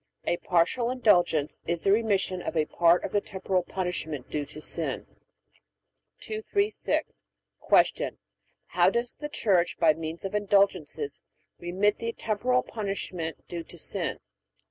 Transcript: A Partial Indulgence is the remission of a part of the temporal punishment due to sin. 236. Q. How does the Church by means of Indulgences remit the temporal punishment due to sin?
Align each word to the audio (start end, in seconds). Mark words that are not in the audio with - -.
A 0.25 0.37
Partial 0.37 0.89
Indulgence 0.89 1.59
is 1.67 1.83
the 1.83 1.91
remission 1.91 2.41
of 2.41 2.57
a 2.57 2.65
part 2.65 3.03
of 3.03 3.11
the 3.11 3.21
temporal 3.21 3.61
punishment 3.61 4.31
due 4.31 4.47
to 4.47 4.59
sin. 4.59 5.05
236. 6.21 7.23
Q. 7.93 8.17
How 8.69 8.89
does 8.89 9.13
the 9.13 9.29
Church 9.29 9.77
by 9.77 9.93
means 9.93 10.25
of 10.25 10.33
Indulgences 10.33 11.21
remit 11.59 11.99
the 11.99 12.13
temporal 12.13 12.63
punishment 12.63 13.47
due 13.47 13.63
to 13.65 13.77
sin? 13.77 14.17